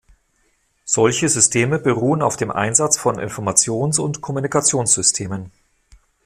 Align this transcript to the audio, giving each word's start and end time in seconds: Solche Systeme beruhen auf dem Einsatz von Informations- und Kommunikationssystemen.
Solche 0.83 1.29
Systeme 1.29 1.77
beruhen 1.77 2.23
auf 2.23 2.35
dem 2.35 2.49
Einsatz 2.49 2.97
von 2.97 3.19
Informations- 3.19 3.99
und 3.99 4.19
Kommunikationssystemen. 4.19 5.51